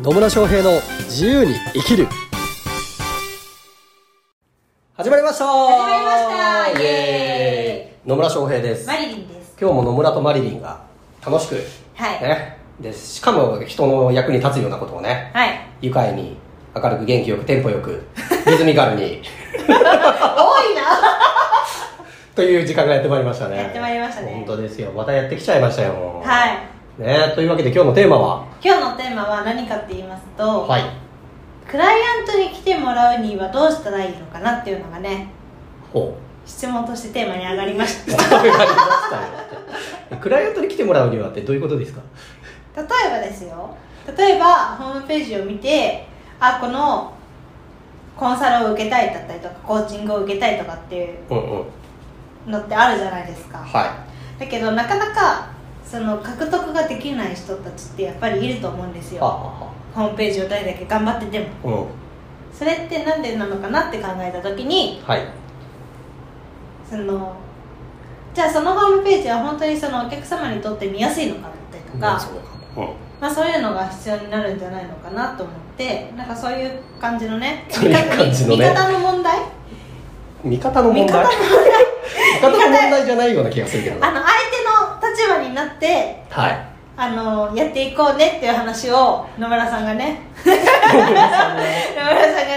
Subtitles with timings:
[0.00, 2.06] 野村翔平の自由に生きる。
[4.94, 5.46] 始まりました。
[5.46, 6.80] 始まりました。
[6.80, 8.08] イエーイ。
[8.08, 8.86] 野村翔平です。
[8.86, 9.56] マリリンです。
[9.60, 10.84] 今日も野村とマリリンが
[11.26, 11.56] 楽しく
[11.96, 12.22] はい。
[12.22, 12.58] ね。
[12.78, 15.32] でしかも人の役に立つようなことをね。
[15.34, 15.58] はい。
[15.82, 16.36] 愉快に
[16.76, 18.06] 明るく元気よくテンポよく
[18.46, 19.20] リズミカルに。
[19.66, 20.82] 多いな。
[22.36, 23.56] という時間がやってまいりましたね。
[23.56, 24.30] やってまいりましたね。
[24.32, 24.92] 本当ですよ。
[24.92, 27.32] またやってきちゃいましたよはいね。
[27.34, 28.44] というわけで今日のテーマは？
[28.62, 30.82] 今日のテーマは何かって言いますと、はい。
[31.66, 35.28] クライアントに来てもらうにはどうしたらいいのかなっていうのがね
[35.92, 38.16] ほ質問としてテーマに上がりました。
[40.16, 42.00] クライアントに来てもらうにはってどういうことですか？
[42.76, 43.76] 例えばですよ。
[44.16, 46.06] 例えばホームページを見て
[46.40, 47.12] あこの
[48.16, 51.64] コンサルを受けたいだったりとかコーチングを受けたいとかっていううんう
[52.48, 52.52] ん。
[52.52, 53.58] のってあるじゃないですか。
[53.58, 54.06] は
[54.38, 55.50] だけどなかなか
[55.90, 59.20] その獲得ができない人たちってやっぱりいると思うんですよ。
[59.94, 61.82] ホームページをどれだけ頑張ってても。
[61.82, 62.56] うん。
[62.56, 65.26] それってなんでなのかなって考えた時にはい。
[66.88, 67.34] その
[68.34, 72.20] じゃあそのホームページは本当にそのお客様にとって見やすいのかだったりとか、
[72.76, 72.88] うん。
[73.20, 78.68] まあ、そういうのが必要になるんじゃないのかなと思ってなんかそういう感じのねそういう感じのね。
[78.68, 79.38] 見方の問題？
[80.44, 81.06] 味方の問題？
[81.06, 84.04] 見方の味方の問題じゃないような気がするけど。
[84.04, 84.37] あの相手の立場にな
[85.78, 86.68] ってはい。
[87.00, 90.20] あのやっていこうねっていう話を野村さんがね。
[90.44, 91.60] 野村さんが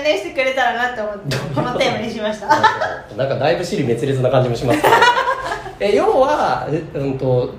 [0.01, 0.17] ね。
[0.17, 2.47] してくれたらなって思ってこのテーマにしました。
[3.15, 4.93] なんかだいぶ尻滅裂な感じもしますけど。
[5.79, 7.53] え要はえうんと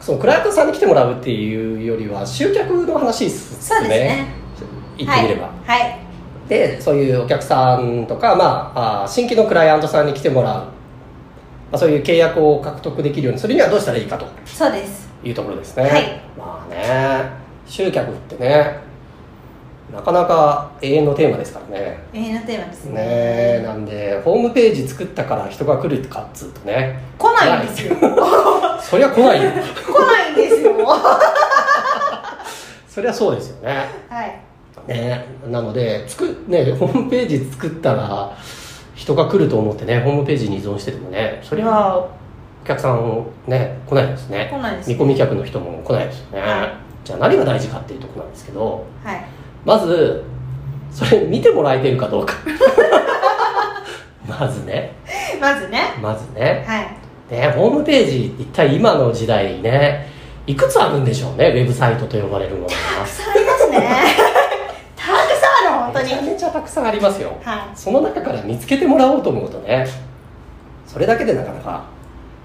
[0.00, 3.78] そのクライアントさんに来てもらうっていうよりは集客の話ですね。
[3.78, 4.26] そうですね。
[4.98, 5.98] 言ってみれば、はい、はい。
[6.48, 10.64] でそういうお客さんとか、まあ、あー新規のクライアントさんに来てもらう、
[11.70, 14.26] まあ、そういう契約を獲得できるようにするにはどうしたらいいかと。
[14.44, 15.08] そうです。
[15.24, 16.20] いうところですね、はい。
[16.38, 17.28] まあね
[17.66, 18.86] 集客ってね
[19.92, 21.98] なかなか永遠のテーマですからね。
[22.12, 22.92] 永遠のテーマですね。
[22.92, 27.00] ねえなんでホームページ作ったから人が来るかっつうとね。
[27.18, 27.94] 来ないんですよ。
[27.94, 29.50] 来 そりゃ来ないよ。
[29.54, 30.72] ないんですよ。
[32.88, 33.86] そりゃそうですよね。
[34.08, 34.40] はい。
[34.88, 38.32] ねなのでつく、ね、ホームページ作ったら
[38.96, 42.10] 人が来ると思ってねホームページに依存しててもねそりゃお
[42.66, 44.48] 客さんね来ないですね。
[44.50, 46.72] 来ないです見込み客の人も来ないですよね、はい。
[47.04, 49.24] じゃあ何が大事かっていうところなんですけどはい。
[49.64, 50.24] まず
[50.90, 52.34] それ見てもらえてるかどうか。
[54.26, 54.92] まずね。
[55.40, 55.94] まずね。
[56.02, 56.64] まずね。
[56.66, 56.96] はい。
[57.30, 60.08] ねホームページ一体今の時代ね
[60.46, 62.72] いくつあるんでしょうねウェブサイトと呼ばれるものが。
[62.98, 63.88] たくさんありますね
[64.96, 67.36] たくさんある本当にめちゃめちゃたくさんありますよ。
[67.42, 69.86] はその中から見つけてもらおうと思うとね
[70.86, 71.84] それだけでなかなか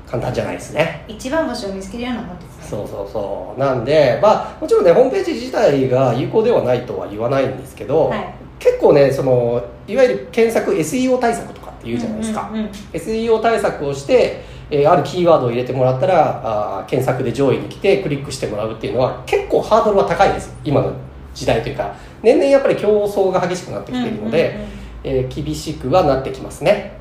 [0.07, 1.05] 簡単じゃないですね。
[1.07, 2.65] い一番星を見つけるようなもんですね。
[2.69, 3.59] そうそうそう。
[3.59, 8.33] なんでまあもちろんねホームページ自体が有効ではないとは言わないんですけど、はい。
[8.59, 12.71] 結構ねそのいわゆる検索 SEO 対策とかって言うじゃないですか、うんうんうん。
[12.93, 16.41] SEO 対策をして、えーあるキーワードを入れてもらったら
[16.79, 20.53] あー検索で上位に来てクリックしてもらうっていうのは結構ハードルは高いです。
[20.63, 20.93] 今の
[21.33, 24.55] 時代というか年々やっぱり競争が激しくなってきているので、
[25.03, 26.93] えー厳しくはなってきますね。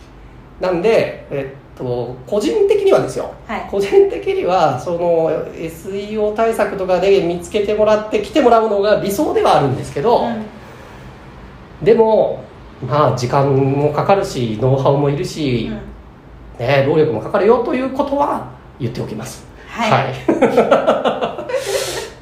[0.58, 3.34] なんで、えっと個人的にはですよ。
[3.46, 3.68] はい。
[3.70, 10.46] 個人的にはその SEO 対策とかで見つけてもらって来てもらうのが理想ではあるんですけど、うん。
[11.82, 12.42] でも
[12.86, 16.66] まあ時間もかかるしノウハウもいるし、うん。
[16.66, 19.46] ね、労力もかかるよということは言っておきます。
[19.66, 20.14] はい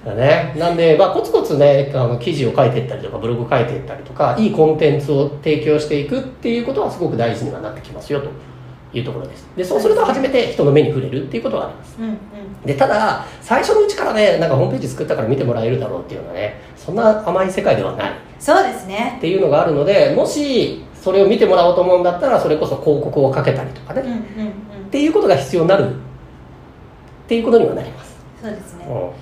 [0.08, 8.30] だね、なんで、まあ、コツコツねあの記事を書いていったりとかブログ書いていったりとかいいコンテンツを提供していくっていうことはすごく大事にはなってきますよと
[8.96, 9.46] いうところです。
[9.56, 11.96] でそうすると初めて人の目に触れるっていうことはあります。
[11.98, 12.16] うんうん。
[12.64, 18.12] でただ最初のうちからねなんかホームページ作ったから見てもらえるだろうっていうのはねそんな甘い世界ではない。
[18.38, 19.14] そうですね。
[19.18, 24.18] っていうのがあるのでもしそれを見てもらおうと思うんだったらそれこそ広告をかけたりとかね、うんうんうん。
[24.18, 26.08] っていうことが必要になる。
[27.28, 28.86] っていうことにはなります、そうですね。
[28.88, 29.12] う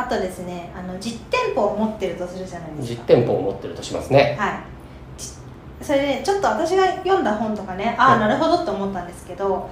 [0.00, 3.02] あとですねあの実店舗を持ってるとするじゃないん、ですか。
[3.02, 4.36] 実店舗を持ってるとしますね。
[4.38, 5.20] はい。
[5.20, 5.34] ち
[5.82, 9.68] それでちょっと私が読んだ本とかねああ、うんなるほどって思ったんですけど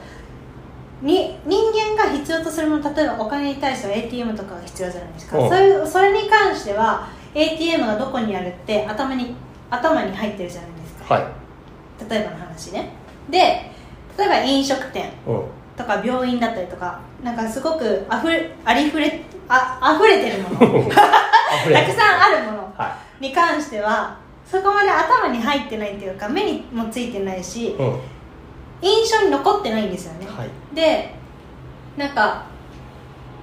[1.02, 5.48] に人間が必要とするもの例えばお金に対しては ATM とかが必要じゃないですか、うん。
[5.48, 9.34] そういうそれに関しては ATM がどこにあるって頭に
[9.70, 11.14] 頭に入ってるじゃないですか。
[11.14, 12.90] はい、例えばの話ね。
[13.30, 13.70] で
[14.16, 15.42] 例えば飲食店うん、
[15.76, 20.80] とか病院だったりとかなんかすごくあふれありふれあ溢れてるもの。
[20.88, 22.72] 溢たれくさんあるもの。
[22.76, 28.00] はに関してはそこまで頭に入ってないっていうか目にもついてないしい、うん、
[28.80, 30.48] 印象に残ってないんですよね、はい。
[30.74, 31.14] で
[31.96, 32.44] なんか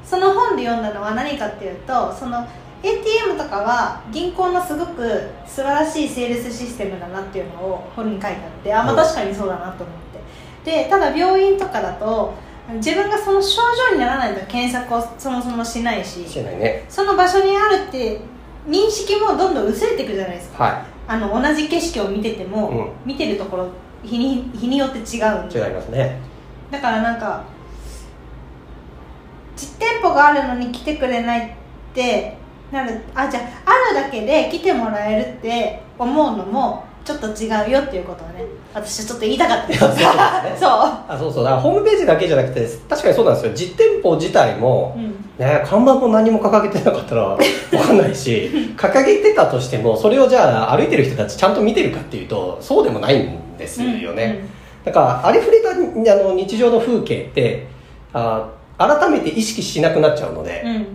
[0.03, 2.47] その本で読んだのは何かっていうとその
[2.81, 9.95] ATM とかは銀行のすごく素晴らしいセールスシステムだなっていうのを本に書いてあってあまあ確かにそうだなと思っ
[10.63, 10.71] て。
[10.83, 12.33] でただ病院とかだと
[12.73, 16.85] 自分がその症状にならないと検索をそもそもしないししてないね。
[16.89, 18.19] その場所にあるって
[18.67, 20.63] 認識もどんどん薄れていくじゃないですか。
[20.63, 22.91] はあの同じ景色を見てても、うん。
[23.05, 23.69] 見てるところ
[24.03, 25.59] 日に日によって違うんいで。
[25.59, 26.19] 違いますね。
[26.71, 27.43] だからなんか
[29.55, 31.51] 実店舗があるのに来てくれないっ
[31.93, 32.37] て
[32.71, 38.43] なるあじゃああるだけで来てもらえるって思うのもちょっと違うよっていうことをね
[38.73, 39.73] 私はちょっと言いたかった。
[39.79, 39.95] そうね。
[40.59, 40.69] そう。
[40.69, 41.43] あそうそう。
[41.43, 43.51] だからホームページだけじゃなくて確かにそうなんですよ。
[43.53, 45.15] 実店舗自体も、うん。
[45.37, 47.37] ね、看板も何も掲げてなかったら
[47.69, 54.45] 分かんないし 掲げてたとしてもそれをじゃあ歩いてる人たちちゃんと見てるかっていうとそうでもないんですよね、
[54.85, 57.67] だからありふれたあの日常の風景って
[58.13, 58.47] あ
[58.77, 60.85] 改めて意識しなくなっちゃうので、うん、うん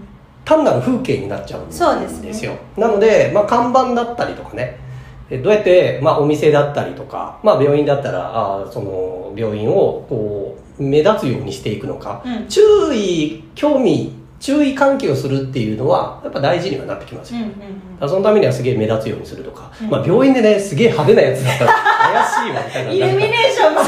[0.44, 2.52] 単なる風景になっちゃうんですよ。
[2.52, 2.58] ね。
[2.76, 4.89] なので、まあ、看板だったりとかねえ
[5.38, 8.32] どうやって、まあ、お店だったりとか、まあ、病院だったら
[8.64, 12.48] あその病院をこう目立つようにしていくのか、うん。
[12.48, 12.60] 注
[12.92, 19.90] 意興味注意喚起をするっていうのはやっぱ大事にはなってきますよ、うんうんだからそのためにはすげえ目立つようにするとか、うん。
[19.90, 22.92] まあ、病院でねすげえ派手なやつだったら怪しいわみたいな。
[22.92, 23.80] イルミネーションも。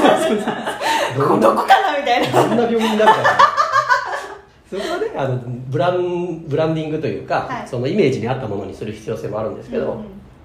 [1.25, 2.49] ここどこかなみたいな。
[2.49, 3.39] どんな病院になるかな
[4.71, 7.69] そこはねあのブランブランディングというか、はい。
[7.69, 10.05] そのイメージに合ったものにする必要性もあるんですけど、うん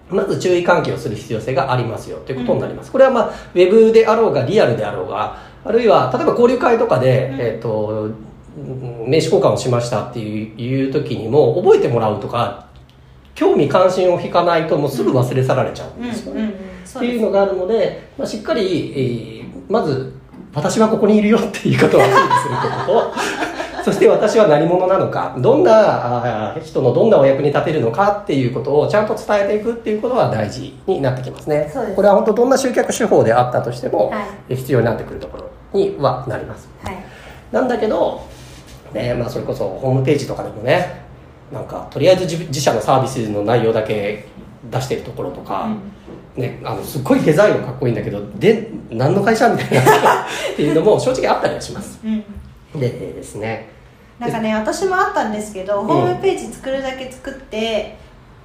[0.10, 7.40] まず注意喚起をする必要性がありますよということになります、これは、まあ、ウェブであろうがリアルであろうがあるいは例えば交流会とかで、うん。
[7.42, 8.16] えー、とうん
[9.08, 12.66] 名刺交換をしましたっていういう時にも覚えてもらうとか
[13.36, 16.28] 興味関心を引かないともうすぐ忘れ去られちゃうんうんです。
[16.28, 19.38] よね、っていうのがあるので、まあ、しっかり、えー
[19.70, 20.14] まず
[20.54, 23.14] 私はここにいるよっていうことをアピールすることと
[23.88, 31.72] そして私は何者なのかどんな人のどんなお役に立てるのかっていうことをちゃんと伝えていくっていうことは大事になってきますね。
[31.96, 34.26] これは本当どんな集客手法であったとしても、はい。
[34.50, 36.68] え必要になってくるところにはなります。
[36.84, 36.98] はい。
[37.50, 38.28] なんだけど、
[38.92, 41.04] ねまあ、それこそホームページとかでもね
[41.54, 44.26] なんかとりあえず自自社のサービスの内容だけ
[44.70, 45.70] 出してるところとか、
[46.36, 50.26] ね、あのすっごいデザインもかっこいいんだけどで何の会社みたいなっ
[50.58, 52.02] ていうのも正直あったりはします。
[52.04, 52.22] うん。
[52.78, 53.77] でですね
[54.20, 57.98] なんかね私もあったんですけど、ホームページ作るだけ作って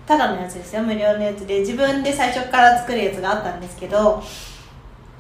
[0.07, 4.23] ただのやつですよ無料のやつで自分で最初から作るやつがあったんですけど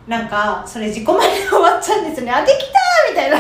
[0.06, 2.32] なんかそれ自己満で終わっちゃうんですよね。
[2.32, 3.38] あできたーみたいな。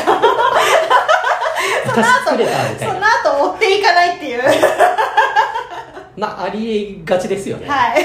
[1.86, 4.42] 私作れたみたいそのな後追っていかないっていう
[6.22, 8.04] まあありがちですよね、はい。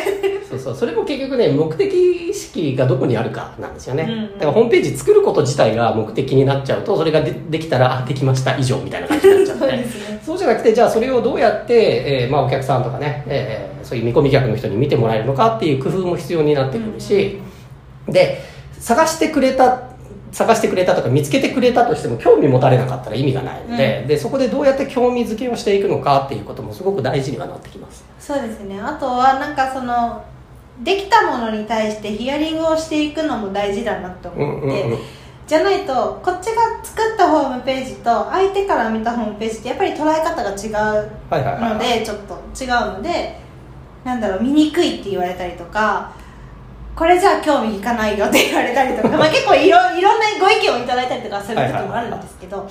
[0.50, 0.76] そうそう。
[0.76, 4.34] それも結局ね目的意識がどこにあるかなんですよね、うんうん。
[4.34, 8.58] だからホームページ作ること自体が目的になっちゃうとそれがでできたらあできました。
[8.58, 10.22] 以上みたいな感じになっちゃっ そうてですね。
[10.26, 17.40] そうじゃなくてじゃあそれをどうやって、えーまあ、お客さんとかね、えーそういう見込み客の人に見てもらえるのかっていう工夫も必要になってくるし、
[18.10, 18.42] で
[18.80, 19.82] 探してくれた
[20.32, 28.06] 探してくれたとか見つけてくれたとしても興味持たれなかったら意味がないので,、でそこでどうやって興味づけをしていくのかっていうこともすごく大事にはなってきます。
[28.20, 28.80] そうですね。
[28.80, 30.24] あとはなんかその
[30.84, 35.00] できたものに対してヒアリングをしていくのも大事だなと思って、うんうんうん。
[35.48, 40.74] じゃないとこっちが作ったホームページと相手から見たホームページってやっぱり捉え方が違う
[41.30, 43.40] はいはいはいのでちょっと違うので
[44.04, 46.14] なんだろう見にくいって言われたりとか
[46.98, 52.68] これじゃあ興味いかないよって言われたりとか、 まあ、結構いろいろんなご意見をいただいたりとかする時もあるんですけど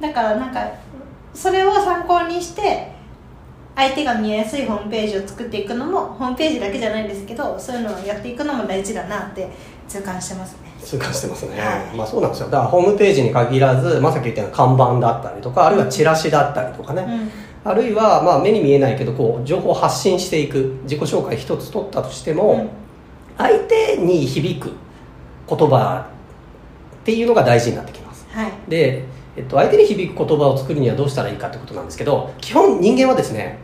[0.00, 0.66] だからなんか
[1.32, 2.90] それを参考にして
[3.76, 9.48] 相手が見えやすいホームページを作っていくのもホームページだけじゃないんですけどそういうのをやっていくのも大事だなって
[9.86, 10.58] 痛感してますね。
[10.82, 11.96] 痛感してますね、はい。
[11.96, 12.48] まあそうなんですよ。
[12.48, 17.06] だからホームページに限らず、まあ、さっき言ったような看板だったりとかあるいはチラシだったりとかね、
[17.62, 22.79] あるいはまあ目に見えないけどこう情報を発信していく自己紹介一つ取ったとしても、うん
[23.40, 24.72] 相手に響く
[25.48, 26.06] 言葉
[27.00, 28.26] っていうのが大事になってきます。
[28.30, 28.52] はい。
[28.68, 29.04] で、
[29.36, 33.58] えっと、相手に響く言葉を作るにはどうしたらいいかってことなんですけど基本人間はですね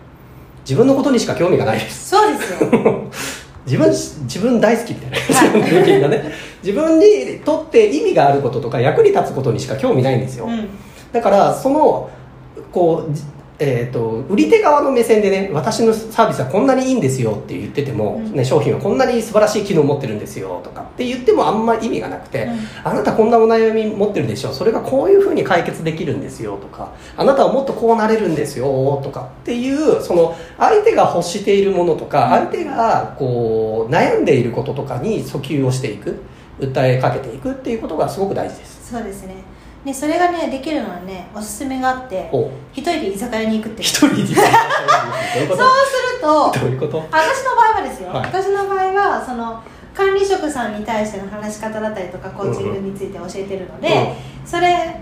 [0.61, 2.11] 自分のことにしか興味がないです。
[2.11, 2.71] そうですよ。
[3.67, 5.17] 自分自分大好きみたいな。
[6.09, 6.33] ね。
[6.63, 10.69] 自分にとって意味があることとか役に立つことにしか興味ないんですよ、うん。
[11.13, 12.09] だからその
[12.73, 13.23] こうじ
[13.59, 18.33] えー、と売り手側の目線でね私のサービスはこんなにいいんですよって言ってても、うん。
[18.33, 22.59] ね、商品はこんなに素晴らしい機能を持ってるんですよとかって言ってもあんまり意味がなくて、うん。
[22.85, 36.21] あなたこんなお悩み持ってるでしょそれがこういうふうに解決できるんですよとかあなたはもっとこうなれるんですよとかっていうその相手が欲しているものとか、相手がこう悩んでいることとかに訴求をしていく
[36.61, 38.93] 訴えかけていくっていうことがすごく大事です。
[38.93, 39.56] そうですね
[39.87, 42.51] でそれがねできるのはねおすすめがあってお。
[42.73, 43.89] 一人で居酒屋に行くっていう。
[43.89, 44.43] 一人でそうする
[46.21, 46.99] ととどういうこと？
[46.99, 48.27] 私の場合はですよ、はい。
[48.27, 49.63] 私の場合はその
[49.95, 53.89] 管理職さんに対しての話し方だったりとかコーチングについて教えてるので、
[54.43, 54.47] うん。
[54.47, 55.01] それ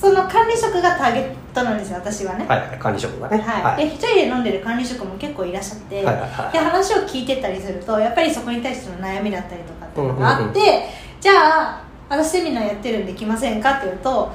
[0.00, 2.46] その管理職がターゲットなんですよ私はね。
[2.46, 3.38] はいはい管理職がね。
[3.38, 6.52] はい、で一人で飲んでる管理職も結構いらっしゃって、はいはいはい。
[6.52, 10.88] で話を聞いてったりするとやっぱりそこに対しての悩みだったりとかっていうのがあって、
[11.20, 14.32] じゃあ私セミナーやってるんで来ませんかって言うと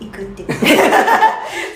[0.00, 0.48] 行くっていう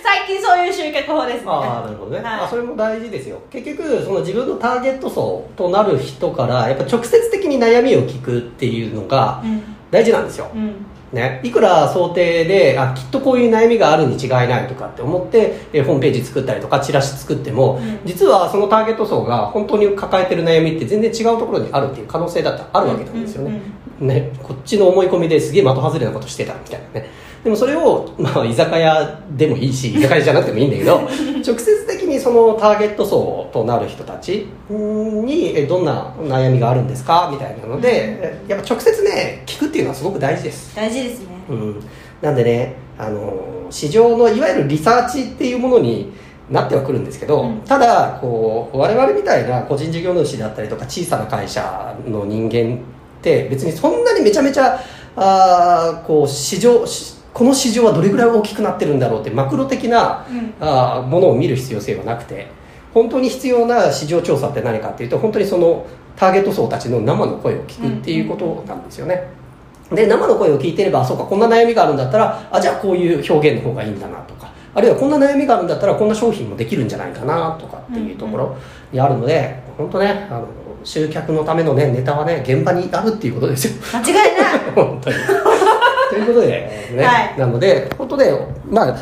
[0.03, 1.43] 最近そういう集客法ですね。
[1.47, 2.41] ああなるほどね、はい。
[2.41, 3.39] あそれも大事ですよ。
[3.51, 9.63] 結局その自分のターゲット層となる人からやっぱ直接的に悩みを聞くっていうのがうん。
[9.91, 10.75] 大事なんですよ、うん。
[11.13, 18.01] ね、いくら想定であきっとこういう悩みがあるに違いないとかって思ってえホームページ作ったりとかチラシ作っても、うん。
[18.05, 23.61] 実はそのターゲット層が本当に抱えてる悩みって全然違うところにあるっていう可能性だってあるわけなんですよね,、
[24.01, 27.11] ねこっちの思い込みですげえ的外れなことしてたみたいなね。
[27.45, 30.97] でもそれを、まあ、居酒屋でもいいし居酒屋じゃなくてもいいんだけど
[31.47, 40.75] 直接的にそのターゲット層となる人たちにえどんな悩みがあるんですかみたいなのでえやっぱ直接ね聞くっていうのはすごく大事です。
[40.75, 41.37] 大事ですね。
[41.49, 41.81] うん、
[42.21, 43.33] なんでね、あの
[43.71, 46.13] 市場のいわゆるリサーチっていうものに
[46.51, 47.61] なってはくるんですけど、うん。
[47.61, 52.79] ただこう我々みたいな個人事業主だったりとか小さな会社の人間
[53.27, 54.81] って別にそんなにめちゃめちゃ
[55.17, 60.55] あーこう市場しこの市場はどれぐらい大きくなってるんだろうってマクロ的なうん。
[60.61, 62.47] あーものを見る必要性はなくて
[62.95, 69.29] 本当に必要な市場調査って何かっていうと本当にそのターゲット層たちの生の声を聞くっていうことなんですよね、
[69.93, 78.57] で生の声を聞いてればそうかこんな悩みがあるんだったらあじゃあこういう表現の方がいいんだなとかあるいはこんな悩みがあるんだったらこんな商品もできるんじゃないかなとかっていうところ
[78.91, 80.49] にあるので、本当ねあの
[80.87, 83.75] 集客のためのねネタはね現場にあるっていうことですよ。
[83.93, 84.27] 間違いない。
[84.75, 85.17] 本当に。
[86.11, 87.35] ということでね、はい。
[87.37, 88.33] なので本当ね
[88.71, 88.97] まあ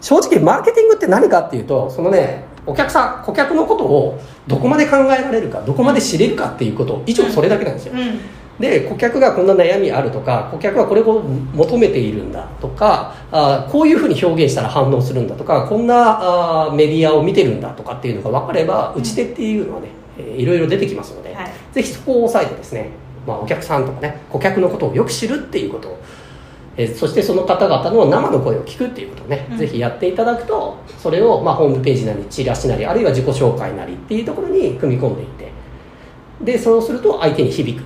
[0.00, 8.20] 正直マーケティングって何かっていうとそのねお客さん顧客のことをどこまで考えられるかどこまで知れるかっていうこと以上それだけなんですよ、うん。
[8.60, 11.22] で顧客がこんな悩みあるとか顧客はこれを
[11.54, 21.50] 求めているんだとかあこういうふうに表現したら反応するんだとかこんなあメディアを見てるんだとかっていうのが分かれば打ち手っていうのはね、えーいろいろ出てきますので、はい。
[21.72, 22.90] ぜひそこを押さえてですね、
[23.26, 26.02] まあ、お客さんとかね顧客のことをよく知るっていうことを
[26.76, 29.58] えーそしてその方々の生の声を聞くっていうことをね、うん。
[29.58, 35.52] ぜひやっていただくとそれをまあホームページなりチラシなりあるいは自己紹介なりっていうところに組み込んでいって
[36.42, 37.84] でそうすると相手に響く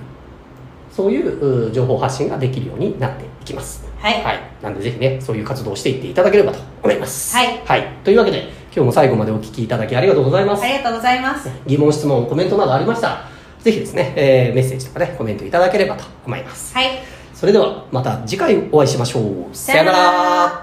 [0.91, 3.87] そういうう情報発信ができるようになっていきます。
[3.99, 4.23] はい。
[4.23, 7.35] はい、なんでぜひねそういう活動をしていっていただければと思います。
[7.35, 7.43] は
[7.77, 10.63] い、というわけで今日も最後までお聞きいただきありがとうございます。
[10.63, 11.49] ありがとうございます。
[11.65, 16.73] 疑問質問コメントなどありましたらぜひですね、えーメッセージとかねコメントいただければと思います。
[16.73, 16.99] はい。
[17.33, 19.55] それではまた次回お会いしましょう。
[19.55, 20.56] さよなら